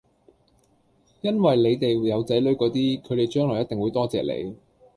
[1.21, 4.57] 因為你哋有仔女嗰啲，佢哋將來一定會多謝你